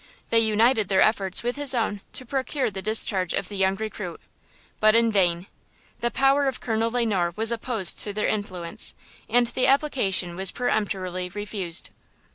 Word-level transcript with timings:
They 0.31 0.39
united 0.39 0.87
their 0.89 1.01
efforts 1.03 1.43
with 1.43 1.57
his 1.57 1.75
own 1.75 2.01
to 2.13 2.25
procure 2.25 2.71
the 2.71 2.81
discharge 2.81 3.35
of 3.35 3.49
the 3.49 3.55
young 3.55 3.75
recruit, 3.75 4.19
but 4.79 4.95
in 4.95 5.11
vain; 5.11 5.45
the 5.99 6.09
power 6.09 6.47
of 6.47 6.59
Colonel 6.59 6.89
Le 6.89 7.05
Noir 7.05 7.33
was 7.35 7.51
opposed 7.51 7.99
to 7.99 8.11
their 8.11 8.25
influence 8.27 8.95
and 9.29 9.45
the 9.45 9.67
application 9.67 10.35
was 10.35 10.49
peremptorily 10.49 11.29
refused. 11.29 11.91